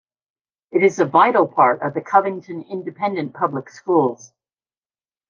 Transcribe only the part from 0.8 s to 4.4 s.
is a vital part of the Covington Independent Public Schools.